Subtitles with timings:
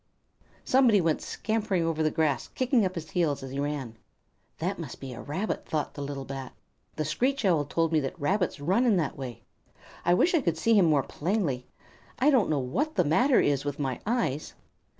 [0.65, 3.97] Somebody went scampering over the grass, kicking up his heels as he ran.
[4.57, 6.53] "That must be a Rabbit," thought the little Bat.
[6.95, 9.43] "The Screech Owl told me that Rabbits run in that way.
[10.03, 11.67] I wish I could see him more plainly.
[12.17, 14.55] I don't know what is the matter with my eyes."